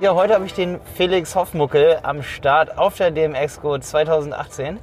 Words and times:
Ja, 0.00 0.14
heute 0.14 0.34
habe 0.34 0.44
ich 0.44 0.52
den 0.54 0.78
Felix 0.94 1.34
Hoffmuckel 1.34 1.98
am 2.02 2.22
Start 2.22 2.76
auf 2.76 2.96
der 2.96 3.10
DMX-Go 3.10 3.78
2018. 3.78 4.78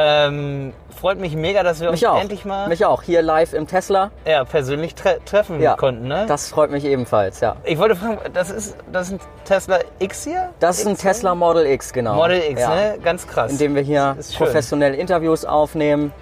Ähm, 0.00 0.72
freut 0.98 1.18
mich 1.18 1.34
mega, 1.34 1.62
dass 1.64 1.80
wir 1.80 1.90
Mich 1.90 2.06
uns 2.06 2.14
auch. 2.14 2.20
endlich 2.20 2.44
mal 2.44 2.68
Mich 2.68 2.86
auch. 2.86 3.02
Hier 3.02 3.20
live 3.20 3.52
im 3.52 3.66
Tesla. 3.66 4.10
ja, 4.24 4.44
persönlich 4.44 4.94
tre 4.94 5.18
treffen 5.24 5.60
Ja. 5.60 5.74
konnten. 5.74 6.06
Ne? 6.06 6.24
Das 6.28 6.48
freut 6.48 6.70
mich 6.70 6.84
ebenfalls, 6.84 7.40
ja. 7.40 7.56
ich 7.64 7.78
wollte 7.78 7.96
fragen, 7.96 8.18
das 8.32 8.50
ist, 8.50 8.76
das 8.92 9.08
ist 9.08 9.14
ein 9.14 9.20
Tesla 9.44 9.78
X 9.98 10.24
hier? 10.24 10.50
Das 10.60 10.78
ist 10.78 10.86
ein 10.86 10.92
X, 10.92 11.02
Tesla 11.02 11.34
Model 11.34 11.66
X, 11.66 11.92
genau. 11.92 12.14
Model 12.14 12.40
X, 12.48 12.60
ja. 12.60 12.74
ne? 12.74 12.98
Ganz 13.02 13.26
krass. 13.26 13.50
In 13.52 13.58
dem 13.58 13.74
wir 13.74 13.82
hier 13.82 14.14
Das 14.16 14.28
ist 14.28 14.36
schön. 14.36 14.46
professionell 14.46 14.94
Interviews 14.94 15.44
aufnehmen. 15.44 16.12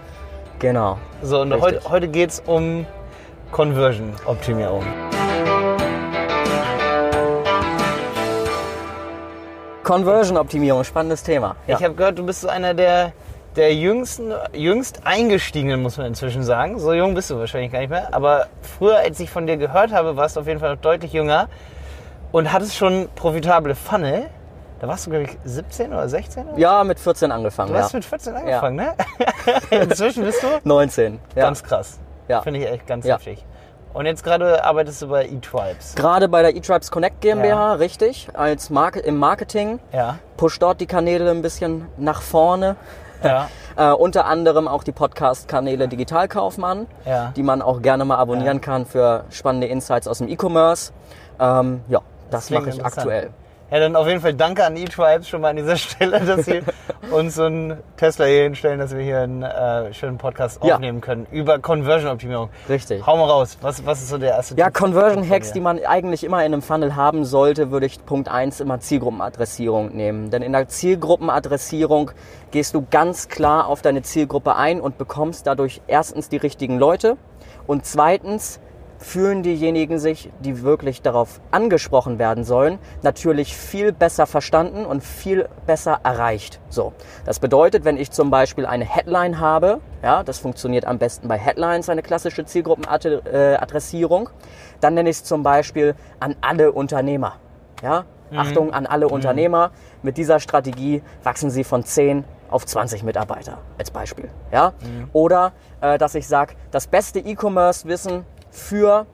Genau. 0.58 0.96
So, 1.22 1.42
und 1.42 1.52
Richtig. 1.52 1.74
heute, 1.84 1.90
heute 1.90 2.08
geht 2.08 2.30
es 2.30 2.42
um 2.46 2.86
Conversion-Optimierung. 3.52 4.84
Conversion-Optimierung, 9.86 10.82
spannendes 10.82 11.22
Thema. 11.22 11.54
Ja. 11.68 11.76
Ich 11.76 11.84
habe 11.84 11.94
gehört, 11.94 12.18
du 12.18 12.26
bist 12.26 12.40
so 12.40 12.48
einer 12.48 12.74
der, 12.74 13.12
der 13.54 13.72
jüngsten, 13.72 14.32
jüngst 14.52 15.02
eingestiegenen, 15.04 15.80
muss 15.80 15.96
man 15.96 16.08
inzwischen 16.08 16.42
sagen. 16.42 16.80
So 16.80 16.92
jung 16.92 17.14
bist 17.14 17.30
du 17.30 17.38
wahrscheinlich 17.38 17.70
gar 17.70 17.78
nicht 17.78 17.90
mehr. 17.90 18.12
Aber 18.12 18.48
früher, 18.78 18.96
als 18.98 19.20
ich 19.20 19.30
von 19.30 19.46
dir 19.46 19.56
gehört 19.56 19.92
habe, 19.92 20.16
warst 20.16 20.34
du 20.34 20.40
auf 20.40 20.48
jeden 20.48 20.58
Fall 20.58 20.74
noch 20.74 20.80
deutlich 20.80 21.12
jünger 21.12 21.48
und 22.32 22.52
hattest 22.52 22.74
schon 22.76 23.08
profitable 23.14 23.76
Funnel. 23.76 24.24
Da 24.80 24.88
warst 24.88 25.06
du, 25.06 25.10
glaube 25.10 25.26
ich, 25.26 25.38
17 25.44 25.92
oder 25.92 26.08
16? 26.08 26.48
Oder? 26.48 26.58
ja, 26.58 26.82
mit 26.82 26.98
14 26.98 27.30
angefangen. 27.30 27.72
Du 27.72 27.78
hast 27.78 27.92
ja. 27.92 27.98
mit 27.98 28.04
14 28.04 28.34
angefangen, 28.34 28.76
ne? 28.76 28.94
Inzwischen 29.70 30.24
bist 30.24 30.42
du 30.42 30.48
19. 30.68 31.20
Ja. 31.36 31.42
ganz 31.44 31.62
krass. 31.62 32.00
Ja. 32.26 32.42
Finde 32.42 32.58
ich 32.58 32.66
echt 32.66 32.88
ganz 32.88 33.06
Ja. 33.06 33.14
heftig. 33.14 33.46
Und 33.96 34.04
jetzt 34.04 34.22
gerade 34.22 34.62
arbeitest 34.62 35.00
du 35.00 35.08
bei 35.08 35.24
eTribes. 35.24 35.94
Gerade 35.94 36.28
bei 36.28 36.42
der 36.42 36.54
eTribes 36.54 36.90
Connect 36.90 37.22
GmbH, 37.22 37.48
Ja. 37.48 37.72
richtig, 37.72 38.28
als 38.34 38.68
Marke 38.68 39.00
im 39.00 39.16
Marketing. 39.16 39.80
Ja, 39.90 40.18
Push 40.36 40.58
dort 40.58 40.82
die 40.82 40.86
Kanäle 40.86 41.30
ein 41.30 41.40
bisschen 41.40 41.86
nach 41.96 42.20
vorne. 42.20 42.76
ja, 43.24 43.48
Äh, 43.78 43.92
unter 43.92 44.24
anderem 44.24 44.68
auch 44.68 44.84
die 44.84 44.92
Podcast-Kanäle 44.92 45.86
Digitalkaufmann, 45.88 46.86
ja. 47.04 47.32
die 47.36 47.42
man 47.42 47.60
auch 47.60 47.82
gerne 47.82 48.06
mal 48.06 48.16
abonnieren 48.16 48.62
kann 48.62 48.86
für 48.86 49.24
spannende 49.30 49.66
Insights 49.66 50.08
aus 50.08 50.18
dem 50.18 50.28
E-Commerce. 50.28 50.92
Ähm, 51.38 51.82
ja, 51.88 52.00
das, 52.30 52.46
klingt 52.46 52.66
mache 52.66 52.76
ich 52.76 52.84
aktuell. 52.84 53.30
Ja, 53.70 53.80
dann 53.80 53.96
auf 53.96 54.06
jeden 54.06 54.20
Fall 54.20 54.34
danke 54.34 54.64
an 54.64 54.76
eTribes 54.76 55.28
schon 55.28 55.40
mal 55.40 55.48
an 55.50 55.56
dieser 55.56 55.76
Stelle, 55.76 56.20
dass 56.20 56.44
sie 56.46 56.60
uns 57.10 57.34
so 57.34 57.44
einen 57.44 57.78
Tesla 57.96 58.24
hier 58.26 58.44
hinstellen, 58.44 58.78
dass 58.78 58.94
wir 58.94 59.02
hier 59.02 59.20
einen 59.20 59.42
äh, 59.42 59.92
schönen 59.92 60.18
Podcast 60.18 60.60
Ja. 60.64 60.74
aufnehmen 60.76 61.00
können 61.00 61.26
über 61.32 61.58
Conversion-Optimierung. 61.58 62.48
Richtig. 62.68 63.04
Hau 63.04 63.16
mal 63.16 63.24
raus, 63.28 63.58
was, 63.62 63.84
was 63.84 64.02
ist 64.02 64.10
so 64.10 64.18
der 64.18 64.30
erste 64.30 64.54
Ja, 64.56 64.66
Tipp 64.66 64.74
Conversion 64.74 65.24
von 65.24 65.32
Hacks, 65.32 65.48
dir? 65.48 65.54
die 65.54 65.60
man 65.60 65.84
eigentlich 65.84 66.22
immer 66.22 66.38
in 66.44 66.52
einem 66.52 66.62
Funnel 66.62 66.94
haben 66.94 67.24
sollte, 67.24 67.72
würde 67.72 67.86
ich 67.86 68.04
Punkt 68.06 68.28
1 68.28 68.60
immer 68.60 68.78
Zielgruppenadressierung 68.78 69.96
nehmen. 69.96 70.30
Denn 70.30 70.42
in 70.42 70.52
der 70.52 70.68
Zielgruppenadressierung 70.68 72.12
gehst 72.52 72.74
du 72.74 72.86
ganz 72.90 73.28
klar 73.28 73.66
auf 73.66 73.82
deine 73.82 74.02
Zielgruppe 74.02 74.54
ein 74.54 74.80
und 74.80 74.96
bekommst 74.98 75.46
dadurch 75.46 75.80
erstens 75.88 76.28
die 76.28 76.36
richtigen 76.36 76.78
Leute 76.78 77.16
und 77.66 77.84
zweitens 77.84 78.60
fühlen 78.98 79.42
diejenigen 79.42 79.98
sich, 79.98 80.30
die 80.40 80.62
wirklich 80.62 81.02
darauf 81.02 81.40
angesprochen 81.50 82.18
werden 82.18 82.44
sollen, 82.44 82.78
natürlich 83.02 83.56
viel 83.56 83.92
besser 83.92 84.26
verstanden 84.26 84.84
und 84.86 85.02
viel 85.02 85.48
besser 85.66 86.00
erreicht. 86.02 86.60
So, 86.68 86.92
das 87.24 87.38
bedeutet, 87.38 87.84
wenn 87.84 87.96
ich 87.96 88.10
zum 88.10 88.30
Beispiel 88.30 88.66
eine 88.66 88.84
Headline 88.84 89.40
habe, 89.40 89.80
ja, 90.02 90.22
das 90.22 90.38
funktioniert 90.38 90.84
am 90.84 90.98
besten 90.98 91.28
bei 91.28 91.38
Headlines, 91.38 91.88
eine 91.88 92.02
klassische 92.02 92.44
Zielgruppenadressierung, 92.44 94.30
dann 94.80 94.94
nenne 94.94 95.10
ich 95.10 95.16
es 95.16 95.24
zum 95.24 95.42
Beispiel 95.42 95.94
an 96.20 96.36
alle 96.40 96.72
Unternehmer. 96.72 97.36
Ja, 97.82 98.04
Achtung 98.34 98.72
an 98.72 98.86
alle 98.86 99.08
Unternehmer. 99.08 99.70
Mit 100.02 100.16
dieser 100.16 100.40
Strategie 100.40 101.02
wachsen 101.22 101.50
sie 101.50 101.64
von 101.64 101.84
10 101.84 102.24
auf 102.50 102.66
20 102.66 103.02
Mitarbeiter 103.02 103.58
als 103.78 103.90
Beispiel. 103.90 104.30
Ja? 104.52 104.72
Oder 105.12 105.52
äh, 105.80 105.98
dass 105.98 106.14
ich 106.14 106.26
sage, 106.26 106.54
das 106.70 106.86
beste 106.86 107.18
E-Commerce-Wissen 107.18 108.24
für 108.56 109.06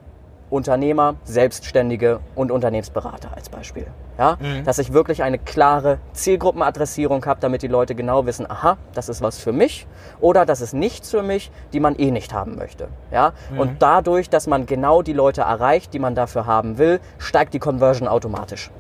Unternehmer, 0.51 1.17
Selbstständige 1.25 2.21
und 2.35 2.51
Unternehmensberater 2.51 3.31
als 3.35 3.49
Beispiel. 3.49 3.87
Ja? 4.19 4.37
Dass 4.65 4.79
ich 4.79 4.93
wirklich 4.93 5.23
eine 5.23 5.39
klare 5.39 5.99
Zielgruppenadressierung 6.13 7.25
habe, 7.25 7.41
damit 7.41 7.63
die 7.63 7.69
Leute 7.69 7.95
genau 7.95 8.27
wissen, 8.27 8.49
aha, 8.49 8.77
das 8.95 9.09
ist 9.09 9.23
was 9.23 9.39
für 9.39 9.53
mich 9.53 9.87
oder 10.21 10.45
das 10.45 10.61
ist 10.61 10.75
nichts 10.75 11.11
für 11.11 11.23
mich, 11.23 11.51
die 11.73 11.81
man 11.81 11.97
eh 11.97 12.11
nicht 12.11 12.35
haben 12.35 12.57
möchte. 12.57 12.89
Ja? 13.11 13.33
Und 13.57 13.81
dadurch, 13.81 14.29
dass 14.29 14.47
man 14.47 14.67
genau 14.67 15.01
die 15.03 15.15
Leute 15.15 15.41
erreicht, 15.41 15.95
die 15.95 15.99
man 15.99 16.15
dafür 16.15 16.47
haben 16.47 16.77
will, 16.77 17.01
steigt 17.19 17.55
die 17.55 17.59
Conversion 17.59 18.07
automatisch. 18.07 18.71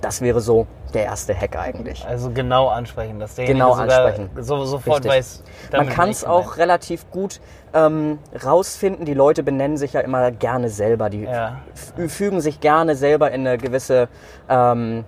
Das 0.00 0.20
wäre 0.20 0.40
so 0.40 0.66
der 0.92 1.04
erste 1.04 1.34
Hack 1.34 1.56
eigentlich. 1.56 2.06
Also 2.06 2.30
genau 2.30 2.68
ansprechen, 2.68 3.18
dass 3.18 3.34
derjenige 3.34 3.58
Genau 3.64 3.74
ansprechen. 3.74 4.30
So, 4.38 4.64
sofort 4.64 4.98
Richtig. 5.04 5.10
weiß, 5.12 5.42
Man 5.72 5.88
kann 5.88 6.10
es 6.10 6.24
auch 6.24 6.42
gemeint. 6.42 6.58
relativ 6.58 7.10
gut 7.10 7.40
ähm, 7.72 8.18
rausfinden. 8.44 9.04
Die 9.04 9.14
Leute 9.14 9.42
benennen 9.42 9.76
sich 9.76 9.94
ja 9.94 10.00
immer 10.00 10.30
gerne 10.30 10.68
selber. 10.68 11.10
Die 11.10 11.24
Ja. 11.24 11.58
fügen 12.06 12.40
sich 12.40 12.60
gerne 12.60 12.94
selber 12.96 13.30
in 13.32 13.46
eine 13.46 13.58
gewisse 13.58 14.08
ähm, 14.48 15.04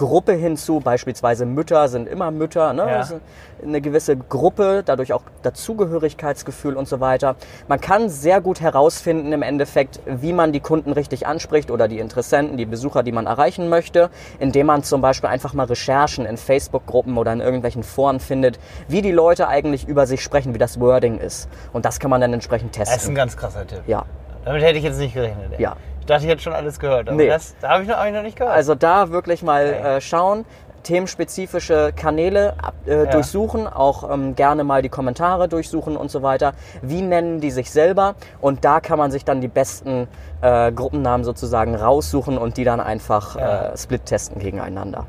Gruppe 0.00 0.32
hinzu. 0.32 0.80
Beispielsweise 0.80 1.44
Mütter 1.44 1.86
sind 1.88 2.08
immer 2.08 2.30
Mütter. 2.30 2.72
Ne? 2.72 2.86
Ja. 2.88 3.00
Ist 3.02 3.14
eine 3.62 3.82
gewisse 3.82 4.16
Gruppe, 4.16 4.82
dadurch 4.82 5.12
auch 5.12 5.20
Dazugehörigkeitsgefühl 5.42 6.74
und 6.74 6.88
so 6.88 7.00
weiter. 7.00 7.36
Man 7.68 7.82
kann 7.82 8.08
sehr 8.08 8.40
gut 8.40 8.62
herausfinden 8.62 9.30
im 9.34 9.42
Endeffekt, 9.42 10.00
wie 10.06 10.32
man 10.32 10.52
die 10.52 10.60
Kunden 10.60 10.92
richtig 10.92 11.26
anspricht 11.26 11.70
oder 11.70 11.86
die 11.86 11.98
Interessenten, 11.98 12.56
die 12.56 12.64
Besucher, 12.64 13.02
die 13.02 13.12
man 13.12 13.26
erreichen 13.26 13.68
möchte, 13.68 14.08
indem 14.38 14.68
man 14.68 14.82
zum 14.84 15.02
Beispiel 15.02 15.28
einfach 15.28 15.52
mal 15.52 15.64
Recherchen 15.66 16.24
in 16.24 16.38
Facebook-Gruppen 16.38 17.18
oder 17.18 17.34
in 17.34 17.40
irgendwelchen 17.40 17.82
Foren 17.82 18.20
findet, 18.20 18.58
wie 18.88 19.02
die 19.02 19.12
Leute 19.12 19.48
eigentlich 19.48 19.86
über 19.86 20.06
sich 20.06 20.22
sprechen, 20.22 20.54
wie 20.54 20.58
das 20.58 20.80
Wording 20.80 21.18
ist. 21.18 21.46
Und 21.74 21.84
das 21.84 22.00
kann 22.00 22.08
man 22.10 22.22
dann 22.22 22.32
entsprechend 22.32 22.74
Das 22.78 22.84
ist 22.88 22.88
ein 22.88 22.96
testen. 22.98 23.14
ganz 23.16 23.36
krasser 23.36 23.66
Tipp. 23.66 23.82
Ja. 23.86 24.06
Damit 24.46 24.62
hätte 24.62 24.78
ich 24.78 24.84
jetzt 24.84 24.98
nicht 24.98 25.12
gerechnet. 25.12 25.52
ey. 25.58 25.62
Ja. 25.62 25.76
Ich 26.00 26.06
dachte, 26.06 26.24
ich 26.24 26.30
hätte 26.30 26.42
schon 26.42 26.52
alles 26.54 26.78
gehört, 26.80 27.08
aber 27.08 27.16
Nee. 27.16 27.28
das 27.28 27.54
da 27.60 27.70
habe 27.70 27.82
ich, 27.82 27.88
noch- 27.88 27.96
hab 27.96 28.06
ich 28.06 28.12
noch 28.14 28.22
nicht 28.22 28.36
gehört. 28.36 28.54
Also 28.54 28.74
da 28.74 29.10
wirklich 29.10 29.42
mal 29.42 29.74
Okay. 29.78 29.96
äh, 29.96 30.00
schauen, 30.00 30.44
themenspezifische 30.82 31.92
Kanäle 31.94 32.54
äh, 32.86 33.04
Ja. 33.04 33.06
durchsuchen, 33.06 33.66
auch 33.66 34.10
ähm, 34.10 34.34
gerne 34.34 34.64
mal 34.64 34.82
die 34.82 34.88
Kommentare 34.88 35.48
durchsuchen 35.48 35.96
und 35.96 36.10
so 36.10 36.22
weiter. 36.22 36.52
Wie 36.82 37.02
nennen 37.02 37.40
die 37.40 37.50
sich 37.50 37.70
selber? 37.70 38.14
Und 38.40 38.64
da 38.64 38.80
kann 38.80 38.98
man 38.98 39.10
sich 39.10 39.24
dann 39.24 39.40
die 39.40 39.48
besten 39.48 40.08
äh, 40.42 40.72
Gruppennamen 40.72 41.22
sozusagen 41.24 41.74
raussuchen 41.74 42.38
und 42.38 42.56
die 42.56 42.64
dann 42.64 42.80
einfach 42.80 43.36
Ja. 43.36 43.66
äh, 43.72 43.76
split 43.76 44.06
testen 44.06 44.40
gegeneinander. 44.40 45.06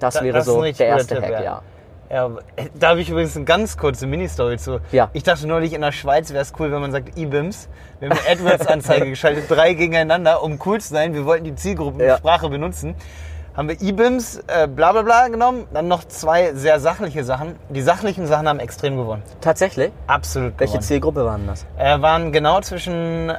Das 0.00 0.14
Da- 0.14 0.22
wäre 0.24 0.38
das 0.38 0.46
so 0.46 0.62
der 0.62 0.80
erste 0.86 1.14
Tipp, 1.14 1.24
Hack, 1.24 1.30
ja. 1.32 1.40
ja. 1.42 1.62
Ja, 2.10 2.28
da 2.74 2.88
habe 2.88 3.00
ich 3.00 3.08
übrigens 3.08 3.36
eine 3.36 3.44
ganz 3.44 3.76
kurze 3.76 4.06
Mini-Story 4.06 4.58
zu. 4.58 4.80
Ja. 4.90 5.10
Ich 5.12 5.22
dachte 5.22 5.46
neulich, 5.46 5.72
in 5.74 5.80
der 5.80 5.92
Schweiz 5.92 6.30
wäre 6.32 6.42
es 6.42 6.52
cool, 6.58 6.72
wenn 6.72 6.80
man 6.80 6.90
sagt 6.90 7.16
E-Bims. 7.16 7.68
Wir 8.00 8.10
haben 8.10 8.18
eine 8.18 8.28
AdWords-Anzeige 8.32 9.06
geschaltet, 9.10 9.44
drei 9.48 9.74
gegeneinander, 9.74 10.42
um 10.42 10.58
cool 10.66 10.80
zu 10.80 10.88
sein. 10.88 11.14
Wir 11.14 11.24
wollten 11.24 11.44
die 11.44 11.54
Zielgruppensprache 11.54 12.48
benutzen. 12.48 12.96
Haben 13.56 13.68
wir 13.68 13.80
E-Bims, 13.80 14.40
äh, 14.48 14.66
bla 14.66 14.90
bla 14.90 15.02
bla 15.02 15.28
genommen. 15.28 15.66
Dann 15.72 15.86
noch 15.86 16.02
zwei 16.04 16.52
sehr 16.54 16.80
sachliche 16.80 17.22
Sachen. 17.22 17.54
Die 17.68 17.82
sachlichen 17.82 18.26
Sachen 18.26 18.48
haben 18.48 18.58
extrem 18.58 18.96
gewonnen. 18.96 19.22
Tatsächlich? 19.40 19.92
Absolut 20.08 20.54
Welche 20.58 20.72
gewonnen. 20.72 20.82
Zielgruppe 20.82 21.24
waren 21.24 21.46
das? 21.46 21.64
Äh, 21.78 22.00
waren 22.02 22.32
genau 22.32 22.60
zwischen 22.60 23.32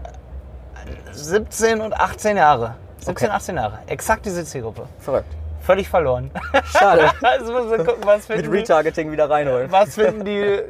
17 1.11 1.81
und 1.81 1.93
18 1.93 2.37
Jahre. 2.37 2.75
17, 2.99 3.11
Okay. 3.11 3.27
18 3.35 3.55
Jahre. 3.57 3.79
Exakt 3.87 4.25
diese 4.25 4.45
Zielgruppe. 4.45 4.83
Verrückt. 4.99 5.33
Völlig 5.61 5.87
verloren. 5.89 6.31
Schade. 6.65 7.11
also 7.21 7.53
muss 7.53 7.65
man 7.77 7.85
gucken, 7.85 8.03
was 8.05 8.27
Mit 8.27 8.39
finden 8.39 8.51
die- 8.51 8.57
Retargeting 8.59 9.11
wieder 9.11 9.29
reinholen. 9.29 9.71
Was 9.71 9.95
finden 9.95 10.25
die. 10.25 10.61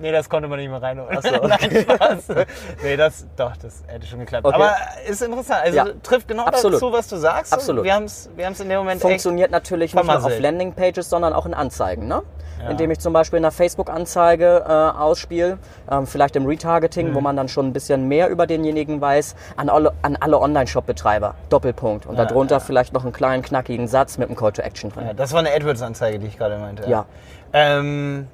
Nee, 0.00 0.12
das 0.12 0.28
konnte 0.30 0.48
man 0.48 0.58
nicht 0.58 0.70
mehr 0.70 0.80
reinholen. 0.82 1.16
Ach 1.18 1.22
so, 1.22 1.46
Nein, 1.46 1.86
Spaß. 1.88 2.28
Nee, 2.82 2.96
das, 2.96 3.26
doch, 3.36 3.56
das 3.58 3.82
hätte 3.86 4.06
schon 4.06 4.20
geklappt. 4.20 4.46
Okay. 4.46 4.54
Aber 4.56 4.74
ist 5.08 5.20
interessant. 5.22 5.60
Also 5.62 5.76
Ja. 5.76 5.84
trifft 6.02 6.26
genau 6.26 6.44
Absolut. 6.44 6.76
dazu, 6.76 6.92
was 6.92 7.06
du 7.08 7.16
sagst. 7.16 7.52
Absolut. 7.52 7.84
Wir 7.84 7.94
haben 7.94 8.04
es 8.04 8.30
wir 8.34 8.46
haben's 8.46 8.60
in 8.60 8.68
dem 8.68 8.78
Moment 8.78 9.00
Funktioniert 9.02 9.50
natürlich 9.50 9.94
nicht 9.94 10.04
nur 10.04 10.24
auf. 10.24 10.38
Landingpages, 10.40 11.10
sondern 11.10 11.32
auch 11.34 11.44
in 11.46 11.52
Anzeigen. 11.54 12.08
Ne? 12.08 12.22
Ja. 12.62 12.70
Indem 12.70 12.90
ich 12.90 12.98
zum 12.98 13.12
Beispiel 13.12 13.38
eine 13.38 13.50
Facebook-Anzeige 13.50 14.64
äh, 14.66 14.72
ausspiele, 14.98 15.58
ähm, 15.90 16.06
vielleicht 16.06 16.36
im 16.36 16.46
Retargeting, 16.46 17.10
Mhm. 17.10 17.14
wo 17.14 17.20
man 17.20 17.36
dann 17.36 17.48
schon 17.48 17.66
ein 17.66 17.72
bisschen 17.72 18.06
mehr 18.08 18.28
über 18.28 18.46
denjenigen 18.46 19.00
weiß, 19.00 19.34
an 19.56 19.68
alle, 19.70 19.92
an 20.02 20.16
alle 20.20 20.38
Online-Shop-Betreiber. 20.38 21.34
Doppelpunkt. 21.48 22.06
Und 22.06 22.16
Ja, 22.16 22.24
darunter 22.26 22.60
vielleicht 22.60 22.92
noch 22.92 23.04
einen 23.04 23.12
kleinen, 23.12 23.42
knackigen 23.42 23.86
Satz 23.88 24.18
mit 24.18 24.28
einem 24.28 24.36
Call 24.36 24.52
to 24.52 24.62
Action 24.62 24.90
drin. 24.92 25.10
das 25.16 25.32
war 25.32 25.40
eine 25.40 25.50
AdWords-Anzeige, 25.54 26.18
die 26.18 26.26
ich 26.26 26.36
gerade 26.38 26.58
meinte. 26.58 26.88
Ja. 26.88 27.06
Ähm, 27.52 28.28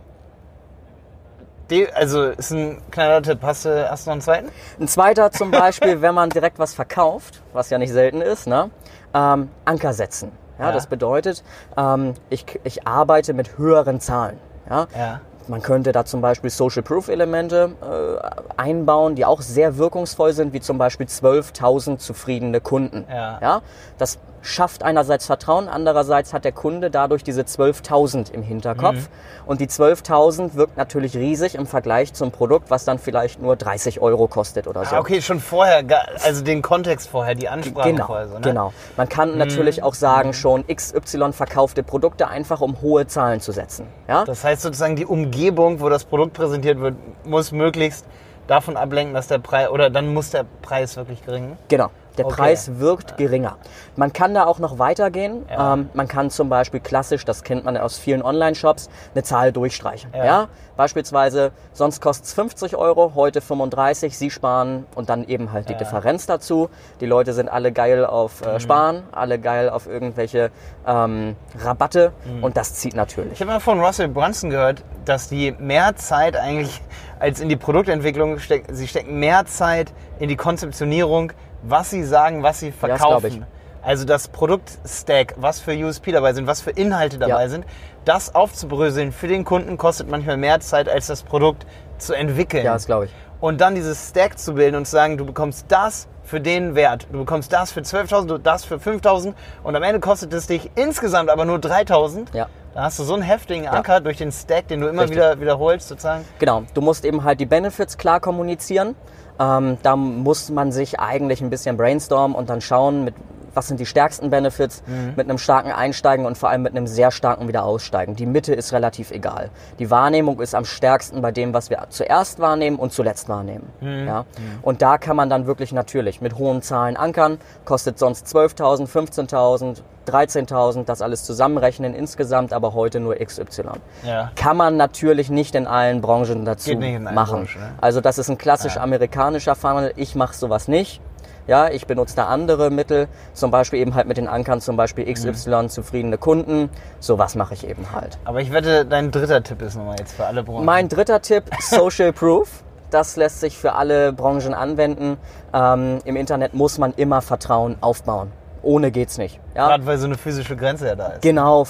die, 1.70 1.92
also 1.92 2.24
ist 2.24 2.52
ein 2.52 2.80
kleiner 2.90 3.22
Tipp. 3.22 3.38
Hast 3.42 3.64
du, 3.64 3.90
hast 3.90 4.06
du 4.06 4.10
noch 4.10 4.12
einen 4.14 4.22
zweiten? 4.22 4.48
Ein 4.80 4.88
zweiter 4.88 5.32
zum 5.32 5.50
Beispiel, 5.50 6.00
wenn 6.02 6.14
man 6.14 6.30
direkt 6.30 6.58
was 6.58 6.74
verkauft, 6.74 7.42
was 7.52 7.70
ja 7.70 7.78
nicht 7.78 7.92
selten 7.92 8.20
ist, 8.20 8.46
ne? 8.46 8.70
ähm, 9.14 9.48
Anker 9.64 9.92
setzen. 9.92 10.32
Ja, 10.58 10.66
Ja. 10.66 10.72
Das 10.72 10.86
bedeutet, 10.86 11.42
ähm, 11.76 12.14
ich, 12.30 12.46
ich 12.64 12.86
arbeite 12.86 13.32
mit 13.34 13.58
höheren 13.58 14.00
Zahlen. 14.00 14.38
Ja? 14.68 14.86
Ja. 14.96 15.20
man 15.48 15.62
könnte 15.62 15.92
da 15.92 16.04
zum 16.04 16.20
Beispiel 16.20 16.50
Social 16.50 16.82
Proof 16.82 17.08
Elemente 17.08 17.70
äh, 17.80 18.60
einbauen, 18.60 19.14
die 19.14 19.24
auch 19.24 19.40
sehr 19.42 19.76
wirkungsvoll 19.78 20.32
sind, 20.32 20.52
wie 20.52 20.60
zum 20.60 20.76
Beispiel 20.78 21.06
12.000 21.06 21.98
zufriedene 21.98 22.60
Kunden. 22.60 23.04
Ja. 23.08 23.38
Ja, 23.40 23.62
das 23.98 24.18
schafft 24.46 24.82
einerseits 24.82 25.26
Vertrauen, 25.26 25.68
andererseits 25.68 26.32
hat 26.32 26.44
der 26.44 26.52
Kunde 26.52 26.90
dadurch 26.90 27.24
diese 27.24 27.42
12.000 27.42 28.32
im 28.32 28.42
Hinterkopf. 28.42 29.08
Und 29.44 29.60
die 29.60 29.66
12.000 29.66 30.54
wirkt 30.54 30.76
natürlich 30.76 31.16
riesig 31.16 31.54
im 31.54 31.66
Vergleich 31.66 32.14
zum 32.14 32.30
Produkt, 32.30 32.70
was 32.70 32.84
dann 32.84 32.98
vielleicht 32.98 33.40
nur 33.40 33.56
30 33.56 34.00
Euro 34.00 34.28
kostet 34.28 34.66
oder 34.66 34.84
so. 34.84 34.96
Ah, 34.96 35.00
okay, 35.00 35.20
schon 35.20 35.40
vorher, 35.40 35.84
also 36.24 36.42
den 36.42 36.62
Kontext 36.62 37.08
vorher, 37.08 37.34
die 37.34 37.48
Ansprache 37.48 37.92
Genau, 37.92 38.06
vorher. 38.06 38.28
So, 38.28 38.34
ne? 38.34 38.40
genau. 38.40 38.72
Man 38.96 39.08
kann 39.08 39.36
natürlich 39.38 39.82
auch 39.82 39.94
sagen, 39.94 40.32
schon 40.32 40.64
XY 40.66 41.32
verkaufte 41.32 41.82
Produkte 41.82 42.28
einfach, 42.28 42.60
um 42.60 42.80
hohe 42.80 43.06
Zahlen 43.06 43.40
zu 43.40 43.52
setzen. 43.52 43.86
Ja? 44.08 44.24
Das 44.24 44.44
heißt 44.44 44.62
sozusagen, 44.62 44.96
die 44.96 45.06
Umgebung, 45.06 45.80
wo 45.80 45.88
das 45.88 46.04
Produkt 46.04 46.32
präsentiert 46.32 46.80
wird, 46.80 46.94
muss 47.24 47.52
möglichst 47.52 48.06
davon 48.46 48.76
ablenken, 48.76 49.14
dass 49.14 49.28
der 49.28 49.38
Preis, 49.38 49.68
oder 49.70 49.90
dann 49.90 50.12
muss 50.12 50.30
der 50.30 50.44
Preis 50.62 50.96
wirklich 50.96 51.24
gering. 51.24 51.56
Genau. 51.68 51.90
Der 52.18 52.26
Okay. 52.26 52.34
Preis 52.36 52.78
wirkt 52.78 53.16
geringer. 53.16 53.56
Man 53.96 54.12
kann 54.12 54.34
da 54.34 54.46
auch 54.46 54.58
noch 54.58 54.78
weitergehen. 54.78 55.44
Ja. 55.50 55.74
Ähm, 55.74 55.90
man 55.94 56.08
kann 56.08 56.30
zum 56.30 56.48
Beispiel 56.48 56.80
klassisch, 56.80 57.24
das 57.24 57.42
kennt 57.44 57.64
man 57.64 57.76
aus 57.76 57.98
vielen 57.98 58.22
Online-Shops, 58.22 58.88
eine 59.14 59.22
Zahl 59.22 59.52
durchstreichen. 59.52 60.10
Ja. 60.14 60.24
Ja. 60.24 60.48
Beispielsweise, 60.76 61.52
sonst 61.72 62.00
kostet 62.02 62.26
es 62.26 62.34
50 62.34 62.76
Euro, 62.76 63.12
heute 63.14 63.40
35, 63.40 64.16
Sie 64.16 64.30
sparen 64.30 64.86
und 64.94 65.08
dann 65.08 65.24
eben 65.26 65.52
halt 65.52 65.68
die 65.68 65.72
Ja. 65.72 65.78
Differenz 65.78 66.26
dazu. 66.26 66.68
Die 67.00 67.06
Leute 67.06 67.32
sind 67.32 67.48
alle 67.48 67.72
geil 67.72 68.04
auf 68.04 68.42
Mhm. 68.42 68.46
äh, 68.48 68.60
Sparen, 68.60 69.02
alle 69.12 69.38
geil 69.38 69.70
auf 69.70 69.86
irgendwelche 69.86 70.50
ähm, 70.86 71.34
Rabatte 71.58 72.12
Mhm. 72.26 72.44
und 72.44 72.56
das 72.56 72.74
zieht 72.74 72.94
natürlich. 72.94 73.32
Ich 73.32 73.40
habe 73.40 73.50
mal 73.52 73.60
von 73.60 73.80
Russell 73.80 74.08
Brunson 74.08 74.50
gehört, 74.50 74.82
dass 75.04 75.28
die 75.28 75.52
mehr 75.58 75.96
Zeit 75.96 76.36
eigentlich 76.36 76.82
als 77.18 77.40
in 77.40 77.48
die 77.48 77.56
Produktentwicklung 77.56 78.38
stecken. 78.38 78.74
Sie 78.74 78.86
stecken 78.86 79.18
mehr 79.18 79.46
Zeit 79.46 79.92
in 80.18 80.28
die 80.28 80.36
Konzeptionierung, 80.36 81.32
was 81.68 81.90
sie 81.90 82.04
sagen, 82.04 82.42
was 82.42 82.60
sie 82.60 82.72
verkaufen. 82.72 83.26
ich. 83.26 83.86
also 83.86 84.04
das 84.04 84.28
Produktstack, 84.28 85.34
was 85.36 85.60
für 85.60 85.72
USP 85.72 86.12
dabei 86.12 86.32
sind, 86.32 86.46
was 86.46 86.60
für 86.60 86.70
Inhalte 86.70 87.18
dabei 87.18 87.42
Ja. 87.44 87.48
sind, 87.48 87.64
das 88.04 88.34
aufzubröseln 88.34 89.12
für 89.12 89.28
den 89.28 89.44
Kunden 89.44 89.76
kostet 89.78 90.08
manchmal 90.08 90.36
mehr 90.36 90.60
Zeit, 90.60 90.88
als 90.88 91.06
das 91.06 91.22
Produkt 91.22 91.66
zu 91.98 92.14
entwickeln. 92.14 92.64
Ja, 92.64 92.74
das 92.74 92.86
glaube 92.86 93.06
ich. 93.06 93.10
Und 93.40 93.60
dann 93.60 93.74
dieses 93.74 94.08
Stack 94.10 94.38
zu 94.38 94.54
bilden 94.54 94.76
und 94.76 94.86
zu 94.86 94.92
sagen, 94.92 95.18
du 95.18 95.26
bekommst 95.26 95.66
das 95.68 96.08
für 96.24 96.40
den 96.40 96.74
Wert, 96.74 97.06
du 97.12 97.18
bekommst 97.18 97.52
das 97.52 97.70
für 97.70 97.80
12.000, 97.80 98.26
du 98.26 98.38
das 98.38 98.64
für 98.64 98.76
5.000 98.76 99.34
und 99.62 99.76
am 99.76 99.82
Ende 99.82 100.00
kostet 100.00 100.32
es 100.32 100.46
dich 100.46 100.70
insgesamt 100.74 101.30
aber 101.30 101.44
nur 101.44 101.58
3.000. 101.58 102.34
Ja. 102.34 102.48
Da 102.74 102.82
hast 102.82 102.98
du 102.98 103.04
so 103.04 103.14
einen 103.14 103.22
heftigen 103.22 103.66
Anker 103.68 104.00
durch 104.00 104.18
den 104.18 104.32
Stack, 104.32 104.68
den 104.68 104.80
du 104.80 104.88
immer 104.88 105.02
Richtig. 105.02 105.16
wieder 105.16 105.40
wiederholst 105.40 105.88
sozusagen. 105.88 106.24
Genau, 106.38 106.64
du 106.74 106.80
musst 106.80 107.04
eben 107.04 107.24
halt 107.24 107.40
die 107.40 107.46
Benefits 107.46 107.96
klar 107.96 108.20
kommunizieren. 108.20 108.94
Ähm, 109.38 109.76
da 109.82 109.96
muss 109.96 110.50
man 110.50 110.72
sich 110.72 110.98
eigentlich 110.98 111.42
ein 111.42 111.50
bisschen 111.50 111.76
brainstormen 111.76 112.36
und 112.36 112.48
dann 112.48 112.60
schauen, 112.60 113.04
mit, 113.04 113.14
was 113.56 113.66
sind 113.68 113.80
die 113.80 113.86
stärksten 113.86 114.30
Benefits, 114.30 114.82
mit 115.16 115.28
einem 115.28 115.38
starken 115.38 115.72
Einsteigen 115.72 116.26
und 116.26 116.38
vor 116.38 116.50
allem 116.50 116.62
mit 116.62 116.76
einem 116.76 116.86
sehr 116.86 117.10
starken 117.10 117.48
wieder 117.48 117.64
Aussteigen. 117.64 118.14
Die 118.14 118.26
Mitte 118.26 118.54
ist 118.54 118.72
relativ 118.72 119.10
egal. 119.10 119.50
Die 119.78 119.90
Wahrnehmung 119.90 120.40
ist 120.40 120.54
am 120.54 120.64
stärksten 120.64 121.22
bei 121.22 121.32
dem, 121.32 121.54
was 121.54 121.70
wir 121.70 121.86
zuerst 121.88 122.38
wahrnehmen 122.38 122.78
und 122.78 122.92
zuletzt 122.92 123.28
wahrnehmen. 123.28 123.68
Ja? 123.80 124.26
Und 124.62 124.82
da 124.82 124.98
kann 124.98 125.16
man 125.16 125.30
dann 125.30 125.46
wirklich 125.46 125.72
natürlich 125.72 126.20
mit 126.20 126.36
hohen 126.38 126.62
Zahlen 126.62 126.96
ankern, 126.96 127.38
kostet 127.64 127.98
sonst 127.98 128.26
12.000, 128.26 128.86
15.000, 128.88 129.82
13.000, 130.06 130.84
das 130.84 131.02
alles 131.02 131.24
zusammenrechnen 131.24 131.94
insgesamt, 131.94 132.52
aber 132.52 132.74
heute 132.74 133.00
nur 133.00 133.16
XY. 133.16 133.62
Ja. 134.04 134.30
Kann 134.36 134.56
man 134.56 134.76
natürlich 134.76 135.30
nicht 135.30 135.54
in 135.54 135.66
allen 135.66 136.00
Branchen 136.00 136.44
dazu 136.44 136.76
machen. 136.76 137.14
Branchen, 137.14 137.60
ne? 137.60 137.74
Also 137.80 138.00
das 138.00 138.18
ist 138.18 138.28
ein 138.28 138.38
klassisch 138.38 138.76
amerikanischer 138.76 139.54
Funnel. 139.54 139.92
Ich 139.96 140.14
mache 140.14 140.34
sowas 140.34 140.68
nicht. 140.68 141.00
Ja, 141.46 141.68
ich 141.68 141.86
benutze 141.86 142.16
da 142.16 142.26
andere 142.26 142.70
Mittel, 142.70 143.08
zum 143.32 143.50
Beispiel 143.50 143.78
eben 143.80 143.94
halt 143.94 144.06
mit 144.08 144.16
den 144.16 144.26
Ankern, 144.28 144.60
zum 144.60 144.76
Beispiel 144.76 145.04
XY, 145.12 145.62
Mhm. 145.62 145.68
zufriedene 145.68 146.18
Kunden. 146.18 146.70
Sowas 147.00 147.34
mache 147.36 147.54
ich 147.54 147.68
eben 147.68 147.92
halt. 147.92 148.18
Aber 148.24 148.40
ich 148.40 148.52
wette, 148.52 148.84
dein 148.84 149.10
dritter 149.10 149.42
Tipp 149.42 149.62
ist 149.62 149.76
nochmal 149.76 149.96
jetzt 149.98 150.14
für 150.16 150.26
alle 150.26 150.42
Branchen. 150.42 150.64
Mein 150.64 150.88
dritter 150.88 151.20
Tipp, 151.22 151.44
Social 151.60 152.12
Proof. 152.12 152.62
Das 152.90 153.16
lässt 153.16 153.40
sich 153.40 153.58
für 153.58 153.72
alle 153.74 154.12
Branchen 154.12 154.54
anwenden. 154.54 155.16
Ähm, 155.52 155.98
Im 156.04 156.16
Internet 156.16 156.54
muss 156.54 156.78
man 156.78 156.92
immer 156.94 157.20
Vertrauen 157.20 157.76
aufbauen. 157.80 158.30
Ohne 158.62 158.90
geht's 158.90 159.16
nicht. 159.18 159.40
Ja? 159.54 159.68
Gerade 159.68 159.86
weil 159.86 159.98
so 159.98 160.06
eine 160.06 160.16
physische 160.16 160.56
Grenze 160.56 160.86
ja 160.88 160.94
da 160.96 161.06
ist. 161.08 161.22
Genau, 161.22 161.64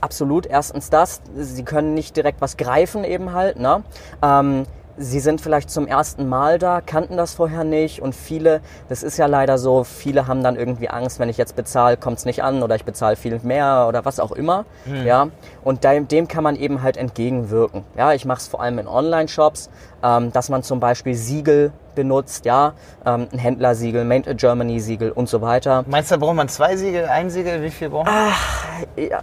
absolut. 0.00 0.46
Erstens 0.46 0.88
das, 0.90 1.20
sie 1.36 1.64
können 1.64 1.94
nicht 1.94 2.16
direkt 2.16 2.40
was 2.40 2.56
greifen 2.56 3.02
eben 3.04 3.32
halt. 3.32 3.58
Ne? 3.58 3.82
Ähm, 4.22 4.64
sie 5.02 5.18
sind 5.18 5.40
vielleicht 5.40 5.70
zum 5.70 5.86
ersten 5.86 6.28
Mal 6.28 6.58
da, 6.58 6.82
kannten 6.82 7.16
das 7.16 7.32
vorher 7.32 7.64
nicht 7.64 8.02
und 8.02 8.14
viele, 8.14 8.60
das 8.90 9.02
ist 9.02 9.16
ja 9.16 9.24
leider 9.24 9.56
so, 9.56 9.82
viele 9.82 10.26
haben 10.26 10.42
dann 10.44 10.56
irgendwie 10.56 10.90
Angst, 10.90 11.18
wenn 11.18 11.30
ich 11.30 11.38
jetzt 11.38 11.56
bezahle, 11.56 11.96
kommt 11.96 12.18
es 12.18 12.26
nicht 12.26 12.42
an 12.42 12.62
oder 12.62 12.74
ich 12.76 12.84
bezahle 12.84 13.16
viel 13.16 13.40
mehr 13.42 13.86
oder 13.88 14.04
was 14.04 14.20
auch 14.20 14.32
immer. 14.32 14.66
Ja? 15.04 15.28
Und 15.64 15.84
dem, 15.84 16.06
dem 16.06 16.28
kann 16.28 16.44
man 16.44 16.54
eben 16.54 16.82
halt 16.82 16.98
entgegenwirken. 16.98 17.84
Ja, 17.96 18.12
ich 18.12 18.26
mache 18.26 18.40
es 18.40 18.48
vor 18.48 18.60
allem 18.60 18.78
in 18.78 18.86
Online-Shops, 18.86 19.70
ähm, 20.02 20.32
dass 20.32 20.50
man 20.50 20.62
zum 20.62 20.80
Beispiel 20.80 21.14
Siegel 21.14 21.72
benutzt, 21.94 22.44
ja, 22.44 22.74
ähm, 23.06 23.26
ein 23.32 23.38
Händlersiegel, 23.38 24.04
Made 24.04 24.28
in 24.30 24.36
Germany 24.36 24.80
Siegel 24.80 25.10
und 25.12 25.28
so 25.28 25.40
weiter. 25.40 25.82
Meinst 25.88 26.10
du, 26.10 26.16
da 26.16 26.24
braucht 26.24 26.36
man 26.36 26.48
zwei 26.50 26.76
Siegel, 26.76 27.06
ein 27.06 27.30
Siegel? 27.30 27.62
Wie 27.62 27.70
viel 27.70 27.88
braucht 27.88 28.04
man? 28.06 28.14
Ah, 28.14 29.00
Ja, 29.00 29.20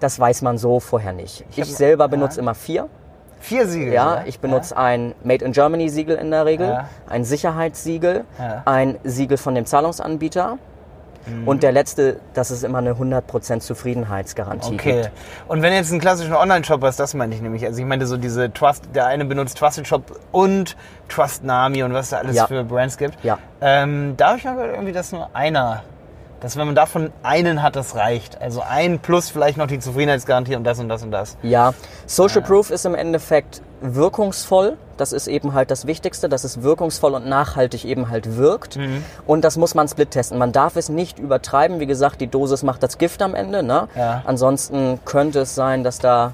das 0.00 0.18
weiß 0.18 0.42
man 0.42 0.56
so 0.58 0.80
vorher 0.80 1.12
nicht. 1.12 1.44
Ich, 1.50 1.60
hab- 1.60 1.66
selber 1.68 2.08
benutze 2.08 2.40
immer 2.40 2.54
vier. 2.54 2.88
Vier 3.40 3.66
Siegel? 3.66 3.92
Ja, 3.92 4.12
oder? 4.12 4.26
ich 4.26 4.38
benutze 4.40 4.76
ein 4.76 5.14
Made 5.24 5.44
in 5.44 5.52
Germany 5.52 5.88
Siegel 5.88 6.16
in 6.16 6.30
der 6.30 6.44
Regel, 6.46 6.68
Ja. 6.68 6.88
ein 7.08 7.24
Sicherheitssiegel, 7.24 8.24
Ja. 8.38 8.62
ein 8.66 8.98
Siegel 9.04 9.36
von 9.38 9.54
dem 9.54 9.66
Zahlungsanbieter 9.66 10.58
Mhm. 11.26 11.46
und 11.48 11.62
der 11.62 11.72
letzte, 11.72 12.16
das 12.32 12.50
ist 12.50 12.64
immer 12.64 12.78
eine 12.78 12.98
100% 12.98 13.62
Zufriedenheitsgarantie. 13.62 14.74
Okay. 14.74 15.02
gibt. 15.02 15.10
Und 15.48 15.60
wenn 15.62 15.72
jetzt 15.72 15.90
einen 15.90 16.00
klassischen 16.00 16.34
Online-Shop 16.34 16.82
hast, 16.82 16.98
das 16.98 17.12
meine 17.14 17.34
ich 17.34 17.42
nämlich. 17.42 17.64
Also 17.66 17.80
ich 17.80 17.86
meinte 17.86 18.06
so 18.06 18.16
diese 18.16 18.50
Trust, 18.52 18.84
der 18.94 19.06
eine 19.06 19.24
benutzt 19.26 19.58
Trusted 19.58 19.86
Shop 19.86 20.18
und 20.32 20.76
Trust 21.08 21.44
Nami 21.44 21.82
und 21.82 21.92
was 21.92 22.08
da 22.10 22.18
alles 22.18 22.36
Ja. 22.36 22.46
für 22.46 22.64
Brands 22.64 22.96
gibt. 22.96 23.22
Ja. 23.22 23.38
Ähm, 23.60 24.14
da 24.16 24.28
habe 24.28 24.38
ich 24.38 24.44
mal 24.44 24.54
gehört, 24.54 24.72
irgendwie, 24.72 24.92
dass 24.92 25.12
nur 25.12 25.28
einer, 25.34 25.82
dass 26.40 26.56
wenn 26.56 26.66
man 26.66 26.74
davon 26.74 27.12
einen 27.22 27.62
hat, 27.62 27.76
das 27.76 27.94
reicht. 27.94 28.40
Also 28.40 28.62
ein 28.66 28.98
plus 28.98 29.30
vielleicht 29.30 29.58
noch 29.58 29.66
die 29.66 29.78
Zufriedenheitsgarantie 29.78 30.56
und 30.56 30.64
das 30.64 30.78
und 30.78 30.88
das 30.88 31.02
und 31.02 31.10
das. 31.10 31.36
Ja, 31.42 31.74
Social 32.06 32.42
Proof 32.42 32.70
ist 32.70 32.86
im 32.86 32.94
Endeffekt 32.94 33.62
wirkungsvoll. 33.80 34.76
Das 34.96 35.12
ist 35.12 35.28
eben 35.28 35.54
halt 35.54 35.70
das 35.70 35.86
Wichtigste, 35.86 36.28
dass 36.28 36.44
es 36.44 36.62
wirkungsvoll 36.62 37.14
und 37.14 37.26
nachhaltig 37.26 37.84
eben 37.84 38.10
halt 38.10 38.36
wirkt. 38.36 38.76
Mhm. 38.76 39.04
Und 39.26 39.44
das 39.44 39.56
muss 39.56 39.74
man 39.74 39.88
split 39.88 40.10
testen. 40.10 40.38
Man 40.38 40.52
darf 40.52 40.76
es 40.76 40.88
nicht 40.88 41.18
übertreiben. 41.18 41.80
Wie 41.80 41.86
gesagt, 41.86 42.20
die 42.20 42.26
Dosis 42.26 42.62
macht 42.62 42.82
das 42.82 42.98
Gift 42.98 43.22
am 43.22 43.34
Ende. 43.34 43.62
Ne? 43.62 43.88
Ja. 43.96 44.22
Ansonsten 44.26 45.00
könnte 45.04 45.40
es 45.40 45.54
sein, 45.54 45.84
dass 45.84 45.98
da 45.98 46.32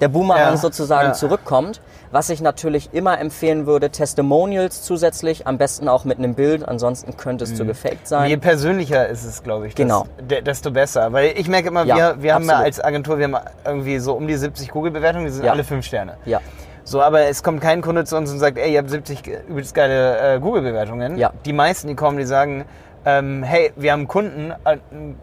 der 0.00 0.08
Boomerang 0.08 0.52
Ja, 0.52 0.56
sozusagen 0.56 1.08
ja. 1.08 1.12
zurückkommt. 1.12 1.80
Was 2.12 2.28
ich 2.28 2.40
natürlich 2.40 2.92
immer 2.92 3.20
empfehlen 3.20 3.66
würde, 3.66 3.90
Testimonials 3.90 4.82
zusätzlich, 4.82 5.46
am 5.46 5.58
besten 5.58 5.88
auch 5.88 6.04
mit 6.04 6.18
einem 6.18 6.34
Bild. 6.34 6.66
Ansonsten 6.68 7.16
könnte 7.16 7.44
es 7.44 7.54
zu 7.54 7.64
gefaked 7.64 8.08
sein. 8.08 8.28
Je 8.28 8.36
persönlicher 8.36 9.06
ist 9.06 9.24
es, 9.24 9.44
glaube 9.44 9.68
ich, 9.68 9.76
Genau. 9.76 10.06
de- 10.20 10.42
desto 10.42 10.72
besser. 10.72 11.12
Weil 11.12 11.34
ich 11.38 11.46
merke 11.48 11.68
immer, 11.68 11.84
Ja, 11.84 11.96
wir, 11.96 12.22
wir 12.22 12.34
haben 12.34 12.44
ja 12.46 12.50
absolut. 12.54 12.66
als 12.66 12.80
Agentur, 12.84 13.18
wir 13.18 13.26
haben 13.26 13.36
irgendwie 13.64 13.98
so 14.00 14.14
um 14.14 14.26
die 14.26 14.34
70 14.34 14.70
Google-Bewertungen, 14.70 15.26
die 15.26 15.30
sind 15.30 15.44
Ja. 15.44 15.52
alle 15.52 15.62
fünf 15.62 15.86
Sterne. 15.86 16.16
ja, 16.24 16.40
So, 16.82 17.00
aber 17.00 17.20
es 17.28 17.44
kommt 17.44 17.60
kein 17.60 17.80
Kunde 17.82 18.04
zu 18.04 18.16
uns 18.16 18.32
und 18.32 18.40
sagt, 18.40 18.58
ey, 18.58 18.72
ihr 18.72 18.78
habt 18.78 18.90
70 18.90 19.22
ge- 19.22 19.38
übelst 19.48 19.72
geile 19.74 20.34
äh, 20.36 20.40
Google-Bewertungen. 20.40 21.16
Ja. 21.16 21.32
Die 21.44 21.52
meisten, 21.52 21.86
die 21.86 21.94
kommen, 21.94 22.16
die 22.18 22.24
sagen, 22.24 22.64
ähm, 23.04 23.44
hey, 23.44 23.72
wir 23.76 23.92
haben 23.92 24.00
einen 24.00 24.08
Kunden, 24.08 24.50
äh, 24.64 24.78
ein 24.90 25.16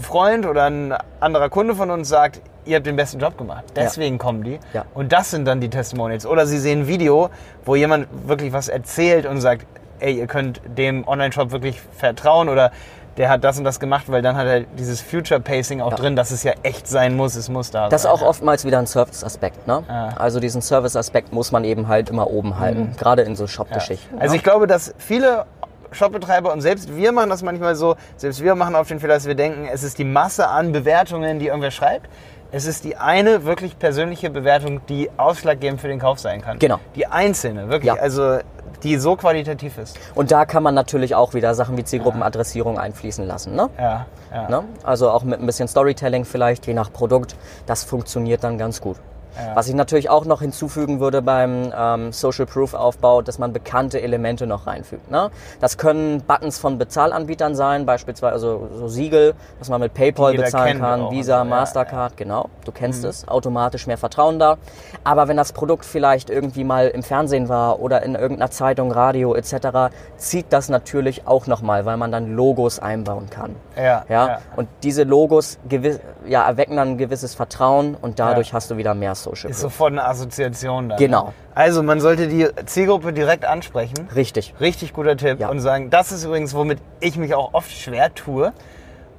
Freund 0.00 0.46
oder 0.46 0.64
ein 0.64 0.94
anderer 1.20 1.50
Kunde 1.50 1.74
von 1.74 1.90
uns 1.90 2.08
sagt, 2.08 2.40
ihr 2.64 2.76
habt 2.76 2.86
den 2.86 2.96
besten 2.96 3.18
Job 3.18 3.36
gemacht. 3.38 3.64
Deswegen 3.76 4.18
kommen 4.18 4.42
die. 4.44 4.58
Ja. 4.72 4.84
Und 4.94 5.12
das 5.12 5.30
sind 5.30 5.44
dann 5.46 5.60
die 5.60 5.70
Testimonials. 5.70 6.26
Oder 6.26 6.46
sie 6.46 6.58
sehen 6.58 6.80
ein 6.82 6.86
Video, 6.86 7.30
wo 7.64 7.74
jemand 7.76 8.06
wirklich 8.28 8.52
was 8.52 8.68
erzählt 8.68 9.26
und 9.26 9.40
sagt, 9.40 9.66
ey, 10.00 10.18
ihr 10.18 10.26
könnt 10.26 10.60
dem 10.76 11.06
Online-Shop 11.06 11.50
wirklich 11.52 11.80
vertrauen 11.96 12.48
oder 12.48 12.72
der 13.18 13.28
hat 13.28 13.44
das 13.44 13.58
und 13.58 13.64
das 13.64 13.78
gemacht, 13.78 14.04
weil 14.08 14.22
dann 14.22 14.36
hat 14.36 14.46
er 14.46 14.60
dieses 14.60 15.02
Future 15.02 15.38
Pacing 15.38 15.82
auch 15.82 15.90
Ja. 15.90 15.96
drin, 15.98 16.16
dass 16.16 16.30
es 16.30 16.42
ja 16.44 16.52
echt 16.62 16.88
sein 16.88 17.14
muss, 17.14 17.34
es 17.34 17.50
muss 17.50 17.70
da 17.70 17.90
Das 17.90 18.00
ist 18.00 18.02
sein. 18.04 18.12
auch 18.12 18.22
oftmals 18.22 18.64
wieder 18.64 18.78
ein 18.78 18.86
Service-Aspekt. 18.86 19.66
Ne? 19.66 19.82
Ja. 19.86 20.08
Also 20.16 20.40
diesen 20.40 20.62
Service-Aspekt 20.62 21.30
muss 21.32 21.52
man 21.52 21.62
eben 21.64 21.88
halt 21.88 22.08
immer 22.08 22.30
oben 22.30 22.58
halten, 22.58 22.96
gerade 22.98 23.22
in 23.22 23.36
so 23.36 23.46
Shop-Geschichten. 23.46 24.18
Also 24.18 24.32
ne? 24.32 24.36
ich 24.38 24.42
glaube, 24.42 24.66
dass 24.66 24.94
viele 24.96 25.44
Shopbetreiber 25.90 26.54
und 26.54 26.62
selbst 26.62 26.96
wir 26.96 27.12
machen 27.12 27.28
das 27.28 27.42
manchmal 27.42 27.74
so, 27.74 27.96
selbst 28.16 28.42
wir 28.42 28.54
machen 28.54 28.74
auf 28.74 28.88
den 28.88 28.98
Fehler, 28.98 29.12
dass 29.14 29.26
wir 29.26 29.34
denken, 29.34 29.68
es 29.70 29.82
ist 29.82 29.98
die 29.98 30.04
Masse 30.04 30.48
an 30.48 30.72
Bewertungen, 30.72 31.38
die 31.38 31.48
irgendwer 31.48 31.70
schreibt. 31.70 32.08
Es 32.54 32.66
ist 32.66 32.84
die 32.84 32.98
eine 32.98 33.44
wirklich 33.44 33.78
persönliche 33.78 34.28
Bewertung, 34.28 34.84
die 34.86 35.08
ausschlaggebend 35.16 35.80
für 35.80 35.88
den 35.88 35.98
Kauf 35.98 36.18
sein 36.18 36.42
kann. 36.42 36.58
Genau. 36.58 36.78
Die 36.94 37.06
einzelne, 37.06 37.70
wirklich. 37.70 37.94
Ja. 37.94 38.00
Also 38.00 38.40
die 38.82 38.98
so 38.98 39.16
qualitativ 39.16 39.78
ist. 39.78 39.98
Und 40.14 40.30
da 40.32 40.44
kann 40.44 40.62
man 40.62 40.74
natürlich 40.74 41.14
auch 41.14 41.32
wieder 41.32 41.54
Sachen 41.54 41.78
wie 41.78 41.84
Zielgruppenadressierung 41.84 42.78
einfließen 42.78 43.26
lassen. 43.26 43.54
Ne? 43.54 43.70
Ja, 43.78 44.06
ja. 44.30 44.50
Ne? 44.50 44.64
Also 44.82 45.08
auch 45.10 45.22
mit 45.22 45.40
ein 45.40 45.46
bisschen 45.46 45.66
Storytelling 45.66 46.26
vielleicht, 46.26 46.66
je 46.66 46.74
nach 46.74 46.92
Produkt. 46.92 47.36
Das 47.64 47.84
funktioniert 47.84 48.44
dann 48.44 48.58
ganz 48.58 48.82
gut. 48.82 48.98
Ja. 49.36 49.56
Was 49.56 49.68
ich 49.68 49.74
natürlich 49.74 50.10
auch 50.10 50.24
noch 50.24 50.40
hinzufügen 50.40 51.00
würde 51.00 51.22
beim 51.22 51.72
ähm, 51.76 52.12
Social 52.12 52.46
Proof 52.46 52.74
Aufbau, 52.74 53.22
dass 53.22 53.38
man 53.38 53.52
bekannte 53.52 54.00
Elemente 54.00 54.46
noch 54.46 54.66
reinfügt. 54.66 55.10
Ne? 55.10 55.30
Das 55.60 55.78
können 55.78 56.22
Buttons 56.22 56.58
von 56.58 56.78
Bezahlanbietern 56.78 57.54
sein, 57.54 57.86
beispielsweise 57.86 58.38
so, 58.38 58.68
so 58.74 58.88
Siegel, 58.88 59.34
dass 59.58 59.68
man 59.68 59.80
mit 59.80 59.94
PayPal 59.94 60.34
bezahlen 60.34 60.78
kann, 60.80 61.10
Visa, 61.10 61.38
so, 61.38 61.44
ja, 61.44 61.44
Mastercard, 61.44 62.16
genau. 62.16 62.48
Du 62.64 62.72
kennst 62.72 63.04
es, 63.04 63.26
automatisch 63.28 63.86
mehr 63.86 63.98
Vertrauen 63.98 64.38
da. 64.38 64.58
Aber 65.04 65.28
wenn 65.28 65.36
das 65.36 65.52
Produkt 65.52 65.84
vielleicht 65.84 66.30
irgendwie 66.30 66.64
mal 66.64 66.88
im 66.88 67.02
Fernsehen 67.02 67.48
war 67.48 67.80
oder 67.80 68.02
in 68.02 68.14
irgendeiner 68.14 68.50
Zeitung, 68.50 68.92
Radio 68.92 69.34
etc., 69.34 69.92
zieht 70.16 70.46
das 70.50 70.68
natürlich 70.68 71.26
auch 71.26 71.46
nochmal, 71.46 71.84
weil 71.86 71.96
man 71.96 72.12
dann 72.12 72.34
Logos 72.34 72.78
einbauen 72.78 73.30
kann. 73.30 73.56
Ja, 73.76 74.04
Ja? 74.08 74.26
ja. 74.26 74.38
Und 74.56 74.68
diese 74.82 75.04
Logos 75.04 75.58
gewiss, 75.68 76.00
ja, 76.26 76.46
erwecken 76.46 76.76
dann 76.76 76.88
ein 76.88 76.98
gewisses 76.98 77.34
Vertrauen 77.34 77.96
und 78.00 78.18
dadurch 78.18 78.52
hast 78.52 78.70
du 78.70 78.76
wieder 78.76 78.94
mehr 78.94 79.14
Social 79.22 79.50
Ist 79.50 79.60
Proof. 79.60 79.72
sofort 79.72 79.92
eine 79.92 80.04
Assoziation 80.04 80.88
dann. 80.90 80.98
Genau. 80.98 81.32
Also 81.54 81.82
man 81.82 82.00
sollte 82.00 82.28
die 82.28 82.48
Zielgruppe 82.66 83.12
direkt 83.12 83.44
ansprechen. 83.44 84.08
Richtig. 84.14 84.54
Richtig 84.60 84.92
guter 84.92 85.16
Tipp. 85.16 85.40
Ja. 85.40 85.48
Und 85.48 85.60
sagen, 85.60 85.90
das 85.90 86.12
ist 86.12 86.24
übrigens, 86.24 86.54
womit 86.54 86.78
ich 87.00 87.16
mich 87.16 87.34
auch 87.34 87.54
oft 87.54 87.70
schwer 87.70 88.14
tue. 88.14 88.52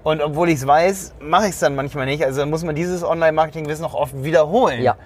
Und 0.04 0.22
obwohl 0.22 0.50
ich 0.50 0.56
es 0.56 0.68
weiß, 0.68 1.14
mache 1.22 1.46
ich 1.46 1.52
es 1.52 1.60
dann 1.60 1.76
manchmal 1.76 2.06
nicht. 2.06 2.24
Also 2.24 2.46
muss 2.46 2.64
man 2.64 2.76
dieses 2.76 3.04
Online-Marketing-Wissen 3.04 3.86
auch 3.86 3.94
oft 3.94 4.24
wiederholen. 4.24 4.82
Ja. 4.82 4.98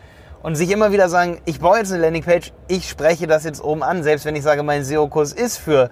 Und 0.41 0.55
sich 0.55 0.71
immer 0.71 0.91
wieder 0.91 1.09
sagen, 1.09 1.39
ich 1.45 1.59
baue 1.59 1.77
jetzt 1.77 1.91
eine 1.91 2.01
Landingpage, 2.01 2.51
ich 2.67 2.89
spreche 2.89 3.27
das 3.27 3.43
jetzt 3.43 3.63
oben 3.63 3.83
an. 3.83 4.03
Selbst 4.03 4.25
wenn 4.25 4.35
ich 4.35 4.43
sage, 4.43 4.63
mein 4.63 4.83
SEO-Kurs 4.83 5.33
ist 5.33 5.57
für 5.57 5.89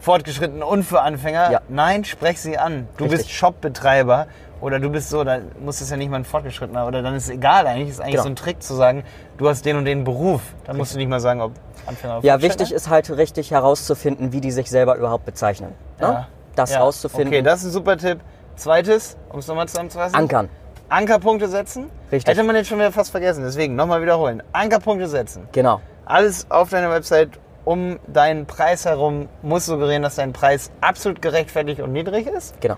Fortgeschrittene 0.00 0.64
und 0.64 0.84
für 0.84 1.02
Anfänger. 1.02 1.50
Ja. 1.50 1.60
Nein, 1.68 2.04
sprech 2.04 2.40
sie 2.40 2.58
an. 2.58 2.88
Du 2.96 3.04
Richtig. 3.04 3.20
bist 3.20 3.30
Shopbetreiber 3.30 4.26
oder 4.60 4.78
du 4.80 4.90
bist 4.90 5.10
so, 5.10 5.24
dann 5.24 5.50
muss 5.60 5.80
es 5.80 5.90
ja 5.90 5.96
nicht 5.96 6.10
mal 6.10 6.16
ein 6.18 6.24
Fortgeschrittener 6.24 6.86
oder 6.86 7.02
dann 7.02 7.14
ist 7.14 7.24
es 7.24 7.30
egal 7.30 7.66
eigentlich. 7.66 7.90
Ist 7.90 8.00
eigentlich 8.00 8.12
Genau. 8.12 8.22
so 8.24 8.28
ein 8.30 8.36
Trick 8.36 8.62
zu 8.62 8.74
sagen, 8.74 9.04
du 9.36 9.48
hast 9.48 9.64
den 9.64 9.76
und 9.76 9.84
den 9.84 10.04
Beruf. 10.04 10.42
Dann 10.64 10.76
musst 10.76 10.94
du 10.94 10.98
nicht 10.98 11.08
mal 11.08 11.20
sagen, 11.20 11.40
ob 11.40 11.52
Anfänger 11.86 12.18
oder 12.18 12.26
Ja, 12.26 12.42
wichtig 12.42 12.72
ist 12.72 12.88
halt 12.88 13.10
richtig 13.10 13.50
herauszufinden, 13.50 14.32
wie 14.32 14.40
die 14.40 14.50
sich 14.50 14.68
selber 14.70 14.96
überhaupt 14.96 15.24
bezeichnen. 15.24 15.72
Ne? 16.00 16.06
Ja. 16.06 16.28
Das 16.56 16.72
Ja. 16.72 16.80
rauszufinden. 16.80 17.28
Okay, 17.28 17.42
das 17.42 17.60
ist 17.60 17.66
ein 17.66 17.72
super 17.72 17.96
Tipp. 17.96 18.20
Zweites, 18.56 19.16
um 19.30 19.38
es 19.38 19.46
nochmal 19.46 19.68
zusammenzufassen. 19.68 20.16
Ankern. 20.16 20.48
Ankerpunkte 20.88 21.48
setzen. 21.48 21.90
Richtig. 22.10 22.32
Hätte 22.34 22.42
man 22.44 22.56
jetzt 22.56 22.68
schon 22.68 22.78
wieder 22.78 22.90
fast 22.92 23.10
vergessen, 23.10 23.44
deswegen 23.44 23.76
nochmal 23.76 24.02
wiederholen. 24.02 24.42
Ankerpunkte 24.52 25.06
setzen. 25.06 25.46
Genau. 25.52 25.80
Alles 26.06 26.50
auf 26.50 26.70
deiner 26.70 26.90
Website 26.90 27.30
um 27.64 27.98
deinen 28.06 28.46
Preis 28.46 28.86
herum 28.86 29.28
muss 29.42 29.66
suggerieren, 29.66 30.02
dass 30.02 30.16
dein 30.16 30.32
Preis 30.32 30.70
absolut 30.80 31.20
gerechtfertigt 31.20 31.80
und 31.82 31.92
niedrig 31.92 32.26
ist. 32.26 32.58
Genau. 32.62 32.76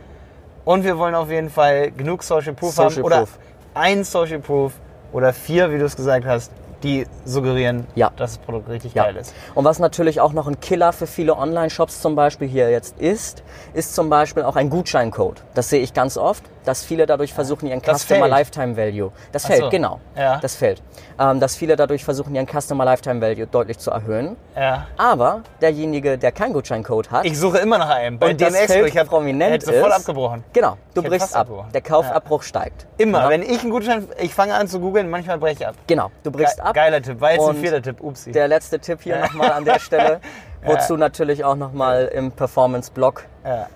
Und 0.70 0.84
wir 0.84 0.98
wollen 0.98 1.16
auf 1.16 1.28
jeden 1.28 1.50
Fall 1.50 1.90
genug 1.90 2.22
Social 2.22 2.52
Proof 2.52 2.74
Social 2.74 2.90
haben. 2.92 3.02
Oder 3.02 3.18
Proof. 3.18 3.38
ein 3.74 4.04
Social 4.04 4.38
Proof 4.38 4.72
oder 5.12 5.32
vier, 5.32 5.72
wie 5.72 5.78
du 5.78 5.84
es 5.84 5.96
gesagt 5.96 6.24
hast, 6.24 6.52
die 6.82 7.06
suggerieren, 7.25 7.87
Ja. 7.94 8.10
dass 8.16 8.32
das 8.32 8.38
Produkt 8.38 8.68
richtig 8.68 8.94
Ja. 8.94 9.04
geil 9.04 9.16
ist. 9.16 9.34
Und 9.54 9.64
was 9.64 9.78
natürlich 9.78 10.20
auch 10.20 10.32
noch 10.32 10.46
ein 10.46 10.60
Killer 10.60 10.92
für 10.92 11.06
viele 11.06 11.37
Online-Shops 11.37 12.00
zum 12.00 12.14
Beispiel 12.16 12.49
hier 12.49 12.70
jetzt 12.70 12.99
ist, 12.99 13.42
ist 13.75 13.94
zum 13.94 14.08
Beispiel 14.10 14.42
auch 14.44 14.56
ein 14.56 14.70
Gutscheincode. 14.70 15.42
Das 15.54 15.68
sehe 15.70 15.80
ich 15.80 15.94
ganz 15.94 16.16
oft, 16.16 16.42
dass 16.64 16.84
viele 16.84 17.06
dadurch 17.06 17.32
versuchen, 17.32 17.66
ihren 17.66 17.80
Das 17.82 18.02
Customer 18.02 18.20
fällt. 18.20 18.30
Lifetime 18.32 18.76
Value, 18.76 19.12
das 19.32 19.44
Ach 19.44 19.49
fällt, 19.49 19.62
so. 19.62 19.68
genau, 19.70 19.99
Ja. 20.16 20.38
das 20.40 20.56
fällt, 20.56 20.82
ähm, 21.18 21.40
dass 21.40 21.56
viele 21.56 21.75
dadurch 21.76 22.04
versuchen, 22.04 22.34
ihren 22.34 22.46
Customer 22.46 22.84
Lifetime 22.84 23.20
Value 23.20 23.46
deutlich 23.46 23.78
zu 23.78 23.90
erhöhen. 23.90 24.37
Ja. 24.56 24.87
Aber 24.99 25.40
derjenige, 25.62 26.18
der 26.18 26.32
keinen 26.32 26.52
Gutscheincode 26.52 27.10
hat, 27.10 27.25
Ich 27.25 27.38
suche 27.38 27.58
immer 27.58 27.78
nach 27.78 27.88
einem. 27.88 28.18
Bei 28.18 28.30
und 28.30 28.40
das 28.40 28.54
Feld 28.56 28.88
ich 28.88 28.96
hab, 28.99 29.08
prominent 29.08 29.52
hätte 29.54 29.66
sofort 29.66 29.88
ist, 29.88 29.96
abgebrochen. 30.00 30.44
genau, 30.52 30.76
du 30.94 31.02
brichst 31.02 31.34
ab. 31.34 31.42
abgebrochen. 31.42 31.72
Der 31.72 31.80
Kaufabbruch 31.80 32.42
steigt. 32.42 32.87
Immer, 32.99 33.22
Ja? 33.25 33.28
wenn 33.30 33.42
ich 33.42 33.62
einen 33.62 33.70
Gutschein, 33.70 34.06
ich 34.18 34.34
fange 34.34 34.54
an 34.54 34.68
zu 34.68 34.80
googeln, 34.80 35.08
manchmal 35.08 35.38
breche 35.38 35.54
ich 35.62 35.66
ab. 35.66 35.75
Genau, 35.87 36.10
du 36.22 36.30
brichst 36.30 36.56
Ge 36.58 36.64
ab. 36.70 36.74
Geiler 36.74 37.02
Tipp, 37.02 37.20
war 37.20 37.32
jetzt 37.32 37.46
ein 37.48 37.56
vierter 37.56 37.82
Tipp, 37.82 38.00
upsi. 38.00 38.32
Der 38.32 38.48
letzte 38.48 38.78
Tipp 38.78 39.00
hier 39.02 39.18
nochmal 39.18 39.52
an 39.52 39.64
der 39.64 39.78
Stelle, 39.80 40.20
wozu 40.64 40.96
natürlich 40.96 41.44
auch 41.44 41.56
nochmal 41.56 42.06
im 42.12 42.32
Performance-Blog 42.32 43.24
ja. 43.44 43.66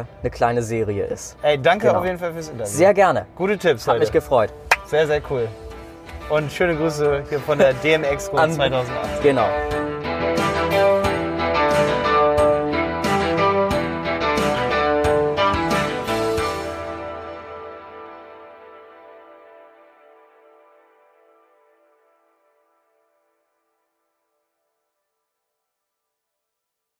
äh, 0.00 0.04
eine 0.22 0.30
kleine 0.30 0.62
Serie 0.62 1.04
ist. 1.06 1.36
Ey, 1.42 1.60
danke 1.60 1.86
Genau. 1.88 2.00
auf 2.00 2.04
jeden 2.04 2.18
Fall 2.18 2.32
fürs 2.32 2.48
Interview. 2.48 2.66
Sehr 2.72 2.94
gerne. 2.94 3.26
Gute 3.36 3.56
Tipps 3.58 3.86
Hat 3.86 3.94
heute. 3.94 4.00
mich 4.00 4.12
gefreut. 4.12 4.52
Sehr, 4.86 5.06
sehr 5.06 5.20
cool. 5.30 5.48
Und 6.30 6.52
schöne 6.52 6.76
Grüße 6.76 7.22
hier 7.28 7.40
von 7.40 7.58
der 7.58 7.72
DMX 7.84 8.08
Expo 8.08 8.36
An- 8.36 8.52
2008. 8.52 9.22
Genau. 9.22 9.46